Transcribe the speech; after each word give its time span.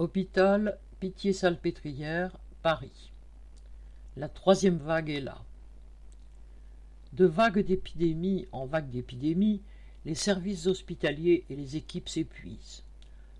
Hôpital 0.00 0.76
Pitié-Salpêtrière, 0.98 2.36
Paris. 2.62 3.12
La 4.16 4.28
troisième 4.28 4.78
vague 4.78 5.08
est 5.08 5.20
là. 5.20 5.40
De 7.12 7.24
vague 7.24 7.60
d'épidémie 7.60 8.48
en 8.50 8.66
vague 8.66 8.90
d'épidémie, 8.90 9.60
les 10.04 10.16
services 10.16 10.66
hospitaliers 10.66 11.44
et 11.48 11.54
les 11.54 11.76
équipes 11.76 12.08
s'épuisent. 12.08 12.82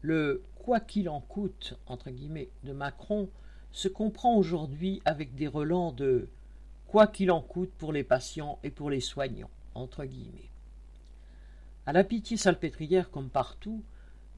Le 0.00 0.42
quoi 0.54 0.80
qu'il 0.80 1.10
en 1.10 1.20
coûte 1.20 1.74
entre 1.86 2.08
guillemets 2.08 2.48
de 2.64 2.72
Macron 2.72 3.28
se 3.70 3.88
comprend 3.88 4.34
aujourd'hui 4.34 5.02
avec 5.04 5.34
des 5.34 5.48
relents 5.48 5.92
de 5.92 6.28
quoi 6.86 7.06
qu'il 7.08 7.30
en 7.30 7.42
coûte 7.42 7.72
pour 7.76 7.92
les 7.92 8.04
patients 8.04 8.58
et 8.62 8.70
pour 8.70 8.88
les 8.88 9.00
soignants 9.00 9.50
entre 9.74 10.06
guillemets. 10.06 10.48
À 11.84 11.92
la 11.92 12.04
pitié 12.04 12.38
salpêtrière 12.38 13.10
comme 13.10 13.28
partout, 13.28 13.82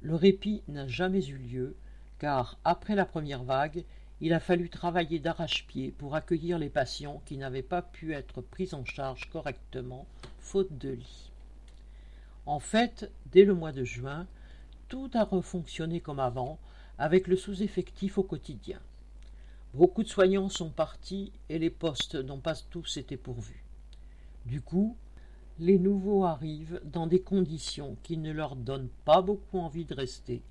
le 0.03 0.17
répit 0.17 0.63
n'a 0.67 0.89
jamais 0.89 1.25
eu 1.25 1.37
lieu, 1.37 1.77
car 2.21 2.59
après 2.67 2.95
la 2.95 3.07
première 3.07 3.43
vague, 3.43 3.85
il 4.21 4.35
a 4.35 4.41
fallu 4.41 4.69
travailler 4.69 5.19
d'arrache-pied 5.19 5.93
pour 5.97 6.15
accueillir 6.15 6.59
les 6.59 6.69
patients 6.69 7.23
qui 7.25 7.39
n'avaient 7.39 7.63
pas 7.63 7.81
pu 7.81 8.13
être 8.13 8.43
pris 8.43 8.75
en 8.75 8.85
charge 8.85 9.31
correctement, 9.31 10.07
faute 10.39 10.77
de 10.79 10.91
lit. 10.91 11.33
En 12.45 12.61
fait, 12.61 13.11
dès 13.33 13.45
le 13.47 13.55
mois 13.55 13.73
de 13.73 13.85
juin, 13.85 14.27
tout 14.89 15.11
a 15.15 15.25
refonctionné 15.25 16.01
comme 16.01 16.21
avant, 16.21 16.59
avec 16.99 17.27
le 17.27 17.37
sous-effectif 17.37 18.19
au 18.19 18.23
quotidien. 18.23 18.79
Beaucoup 19.73 20.03
de 20.03 20.09
soignants 20.09 20.51
sont 20.51 20.69
partis 20.69 21.33
et 21.49 21.59
les 21.59 21.71
postes 21.71 22.17
n'ont 22.17 22.41
pas 22.41 22.57
tous 22.71 22.99
été 22.99 23.17
pourvus. 23.17 23.65
Du 24.45 24.61
coup, 24.61 24.95
les 25.59 25.79
nouveaux 25.79 26.25
arrivent 26.27 26.83
dans 26.85 27.07
des 27.07 27.21
conditions 27.23 27.97
qui 28.03 28.19
ne 28.19 28.33
leur 28.33 28.57
donnent 28.57 28.91
pas 29.07 29.23
beaucoup 29.23 29.59
envie 29.59 29.87
de 29.87 29.95
rester, 29.95 30.43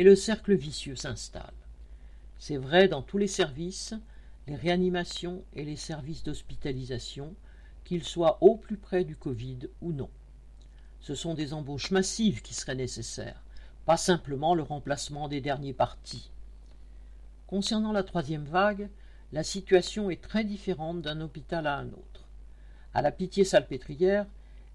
et 0.00 0.02
le 0.02 0.16
cercle 0.16 0.54
vicieux 0.54 0.96
s'installe. 0.96 1.52
C'est 2.38 2.56
vrai 2.56 2.88
dans 2.88 3.02
tous 3.02 3.18
les 3.18 3.26
services, 3.26 3.92
les 4.46 4.56
réanimations 4.56 5.44
et 5.52 5.62
les 5.62 5.76
services 5.76 6.22
d'hospitalisation, 6.22 7.34
qu'ils 7.84 8.04
soient 8.04 8.38
au 8.40 8.56
plus 8.56 8.78
près 8.78 9.04
du 9.04 9.14
Covid 9.14 9.68
ou 9.82 9.92
non. 9.92 10.08
Ce 11.00 11.14
sont 11.14 11.34
des 11.34 11.52
embauches 11.52 11.90
massives 11.90 12.40
qui 12.40 12.54
seraient 12.54 12.76
nécessaires, 12.76 13.42
pas 13.84 13.98
simplement 13.98 14.54
le 14.54 14.62
remplacement 14.62 15.28
des 15.28 15.42
derniers 15.42 15.74
partis. 15.74 16.30
Concernant 17.46 17.92
la 17.92 18.02
troisième 18.02 18.46
vague, 18.46 18.88
la 19.32 19.42
situation 19.42 20.08
est 20.08 20.22
très 20.22 20.44
différente 20.44 21.02
d'un 21.02 21.20
hôpital 21.20 21.66
à 21.66 21.76
un 21.76 21.88
autre. 21.88 22.26
À 22.94 23.02
la 23.02 23.12
Pitié-Salpêtrière, 23.12 24.24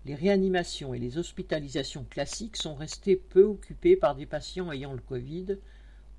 les 0.06 0.14
réanimations 0.14 0.94
et 0.94 1.00
les 1.00 1.18
hospitalisations 1.18 2.06
classiques 2.08 2.58
sont 2.58 2.76
restées 2.76 3.16
peu 3.16 3.44
occupées 3.44 3.96
par 3.96 4.16
des 4.16 4.28
patients 4.28 4.72
ayant 4.72 4.94
le 4.94 5.02
Covid, 5.02 5.58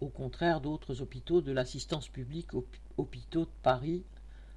au 0.00 0.08
contraire 0.08 0.60
d'autres 0.60 1.02
hôpitaux 1.02 1.40
de 1.40 1.52
l'assistance 1.52 2.08
publique 2.08 2.50
hôpitaux 2.96 3.44
de 3.44 3.50
Paris, 3.62 4.02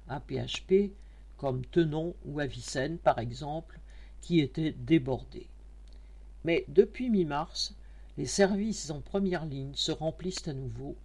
APHP, 0.08 0.90
comme 1.36 1.64
Tenon 1.64 2.14
ou 2.24 2.40
Avicenne 2.40 2.98
par 2.98 3.20
exemple, 3.20 3.78
qui 4.20 4.40
étaient 4.40 4.72
débordés. 4.72 5.46
Mais 6.44 6.64
depuis 6.66 7.08
mi-mars, 7.08 7.76
les 8.18 8.26
services 8.26 8.90
en 8.90 9.00
première 9.00 9.46
ligne 9.46 9.74
se 9.74 9.92
remplissent 9.92 10.48
à 10.48 10.54
nouveau 10.54 10.96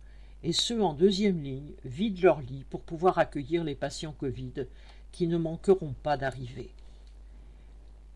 et 0.43 0.51
ceux 0.51 0.81
en 0.81 0.93
deuxième 0.93 1.43
ligne 1.43 1.73
vident 1.85 2.21
leurs 2.23 2.41
lits 2.41 2.65
pour 2.71 2.81
pouvoir 2.81 3.19
accueillir 3.19 3.63
les 3.63 3.75
patients 3.75 4.15
Covid 4.17 4.65
qui 5.11 5.27
ne 5.27 5.37
manqueront 5.37 5.93
pas 6.01 6.17
d'arriver. 6.17 6.71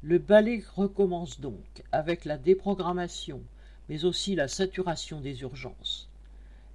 Le 0.02 0.18
ballet 0.18 0.64
recommence 0.78 1.42
donc 1.42 1.84
avec 1.92 2.24
la 2.24 2.38
déprogrammation, 2.38 3.42
mais 3.90 4.06
aussi 4.06 4.34
la 4.34 4.48
saturation 4.48 5.20
des 5.20 5.42
urgences. 5.42 6.08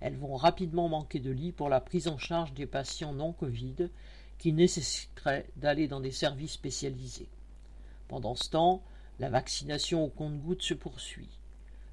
Elles 0.00 0.16
vont 0.16 0.36
rapidement 0.36 0.90
manquer 0.90 1.20
de 1.20 1.30
lits 1.30 1.52
pour 1.52 1.70
la 1.70 1.80
prise 1.80 2.06
en 2.08 2.18
charge 2.18 2.52
des 2.52 2.66
patients 2.66 3.14
non 3.14 3.32
Covid 3.32 3.88
qui 4.36 4.52
nécessiteraient 4.52 5.46
d'aller 5.56 5.88
dans 5.88 6.00
des 6.00 6.10
services 6.10 6.52
spécialisés. 6.52 7.30
Pendant 8.08 8.34
ce 8.34 8.50
temps, 8.50 8.82
la 9.18 9.30
vaccination 9.30 10.04
au 10.04 10.08
compte-gouttes 10.08 10.62
se 10.62 10.74
poursuit. 10.74 11.40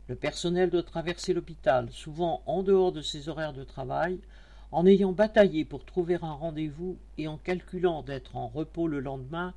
Le 0.10 0.16
personnel 0.16 0.70
doit 0.70 0.84
traverser 0.84 1.34
l'hôpital, 1.34 1.90
souvent 1.92 2.44
en 2.46 2.62
dehors 2.62 2.92
de 2.92 3.02
ses 3.02 3.30
horaires 3.30 3.54
de 3.54 3.64
travail, 3.64 4.20
en 4.74 4.86
ayant 4.86 5.14
bataillé 5.14 5.64
pour 5.64 5.86
trouver 5.86 6.16
un 6.22 6.34
rendez-vous 6.34 6.98
et 7.18 7.30
en 7.30 7.38
calculant 7.38 8.04
d'être 8.04 8.36
en 8.36 8.50
repos 8.50 8.90
le 8.90 9.00
lendemain 9.00 9.54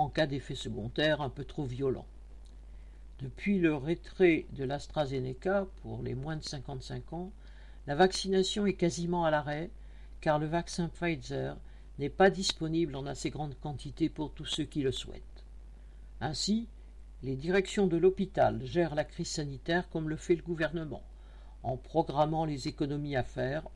en 0.00 0.08
cas 0.08 0.26
d'effet 0.26 0.54
secondaire 0.54 1.20
un 1.20 1.28
peu 1.28 1.44
trop 1.44 1.64
violent. 1.64 2.06
Depuis 3.20 3.58
le 3.58 3.74
retrait 3.74 4.46
de 4.52 4.64
l'AstraZeneca 4.64 5.66
pour 5.82 6.02
les 6.02 6.14
moins 6.14 6.36
de 6.36 6.42
55 6.42 7.12
ans, 7.12 7.32
la 7.86 7.94
vaccination 7.94 8.66
est 8.66 8.74
quasiment 8.74 9.26
à 9.26 9.30
l'arrêt 9.30 9.70
car 10.22 10.38
le 10.38 10.46
vaccin 10.46 10.88
Pfizer 10.88 11.56
n'est 11.98 12.08
pas 12.08 12.30
disponible 12.30 12.96
en 12.96 13.04
assez 13.04 13.28
grande 13.28 13.54
quantité 13.60 14.08
pour 14.08 14.32
tous 14.32 14.46
ceux 14.46 14.64
qui 14.64 14.82
le 14.82 14.92
souhaitent. 14.92 15.44
Ainsi, 16.22 16.66
les 17.22 17.36
directions 17.36 17.86
de 17.86 17.98
l'hôpital 17.98 18.64
gèrent 18.64 18.94
la 18.94 19.04
crise 19.04 19.28
sanitaire 19.28 19.90
comme 19.90 20.08
le 20.08 20.16
fait 20.16 20.36
le 20.36 20.42
gouvernement, 20.42 21.02
en 21.62 21.76
programmant 21.76 22.46
les 22.46 22.68
économies 22.68 23.16
à 23.16 23.22
faire 23.22 23.68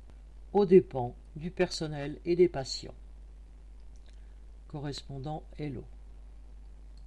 aux 0.54 0.64
dépens 0.64 1.14
du 1.36 1.50
personnel 1.50 2.18
et 2.24 2.34
des 2.34 2.48
patients. 2.48 2.94
Correspondant 4.68 5.42
Hello. 5.58 5.84